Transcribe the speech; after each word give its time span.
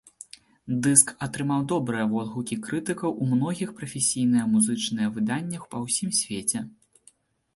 Дыск 0.85 1.11
атрымаў 1.25 1.59
добрыя 1.71 2.05
водгукі 2.13 2.55
крытыкаў 2.65 3.11
у 3.25 3.27
многіх 3.33 3.69
прафесійныя 3.81 4.43
музычныя 4.53 5.07
выданнях 5.17 5.69
па 5.75 5.83
ўсім 5.85 6.09
свеце. 6.21 6.59